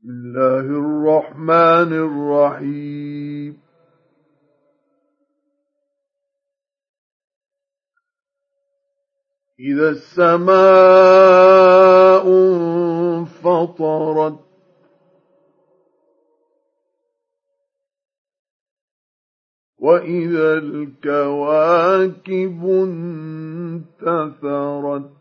بسم 0.00 0.08
الله 0.10 0.60
الرحمن 0.60 1.92
الرحيم. 1.92 3.60
إذا 9.60 9.88
السماء 9.90 10.54
انفطرت 13.18 14.40
وإذا 19.78 20.58
الكواكب 20.58 21.40
انتثرت 24.00 25.19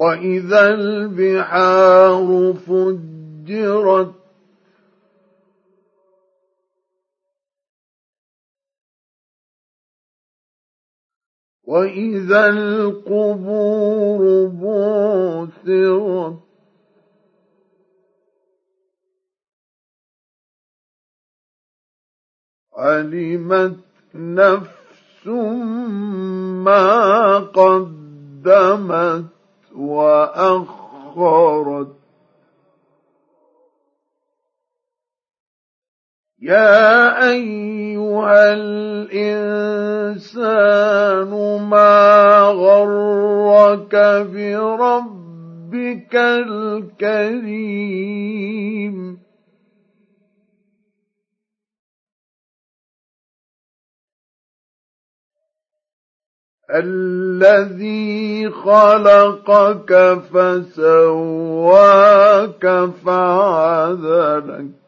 وإذا 0.00 0.74
البحار 0.74 2.54
فجرت 2.66 4.14
وإذا 11.64 12.48
القبور 12.48 14.46
بعثرت 14.46 16.40
علمت 22.76 23.76
نفس 24.14 25.26
ما 26.64 27.38
قدمت 27.38 29.39
وأخرت. 29.76 30.80
يا 36.42 37.30
أيها 37.30 38.52
الإنسان 38.52 39.60
ما 41.70 42.40
غرك 42.40 43.94
بربك 44.32 46.14
الكريم؟ 46.16 47.70
الذي 56.74 58.50
خلقك 58.50 60.20
فسواك 60.32 61.74
فعدلك. 63.04 64.80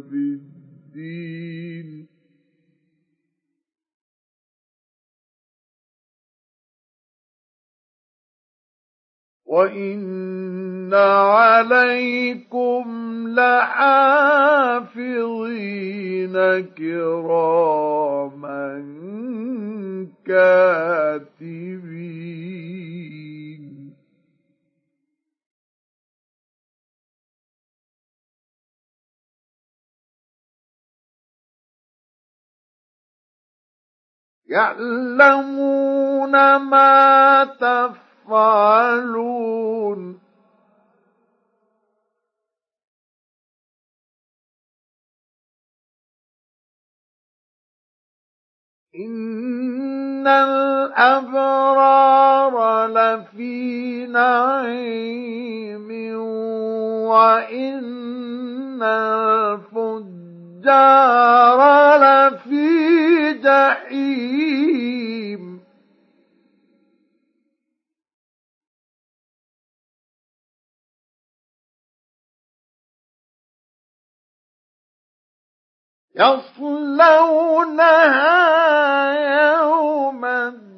بالدين. 0.00 0.50
وإن 9.46 10.94
عليكم 10.94 12.84
لحافظين 13.28 14.60
كراما. 16.78 17.69
يعلمون 34.50 36.32
ما 36.56 37.44
تفعلون. 38.24 39.00
إن 48.96 50.26
الأبرار 50.26 51.76
لفي 52.86 54.06
نعيم 54.06 55.90
وإن 57.06 58.82
الفجار 58.82 60.40
لفي 62.02 62.59
جحيم 63.70 65.60
يصلونها 76.14 77.50
يوم 79.52 80.24
الدين. 80.24 80.70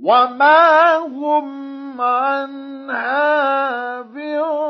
وما 0.00 0.96
عنها 2.00 4.00
بغائبين. 4.00 4.68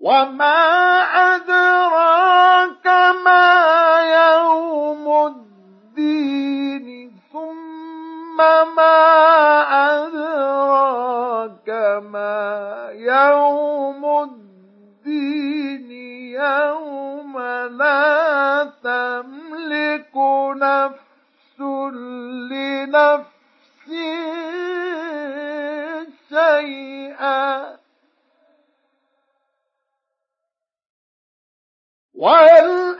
وما 0.00 0.54
أدراك 1.34 2.07
يوم 12.92 14.04
الدين 14.22 15.90
يوم 16.32 17.38
لا 17.66 18.72
تملك 18.82 20.16
نفس 20.56 21.60
لنفس 22.50 23.28
شيئا. 26.28 27.78
والذين 32.14 32.97